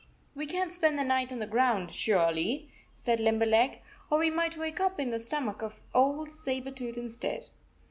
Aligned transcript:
"We 0.35 0.47
can 0.47 0.69
t 0.69 0.73
spend 0.73 0.97
the 0.97 1.03
night 1.03 1.31
on 1.31 1.37
the 1.37 1.45
ground 1.45 1.93
surely," 1.93 2.71
said 2.91 3.19
Limberleg. 3.19 3.83
"Or 4.09 4.17
we 4.17 4.31
might 4.31 4.57
wake 4.57 4.79
up 4.79 4.99
in 4.99 5.11
the 5.11 5.19
stomach 5.19 5.61
of 5.61 5.79
old 5.93 6.31
Saber 6.31 6.71
tooth 6.71 6.97
instead." 6.97 7.49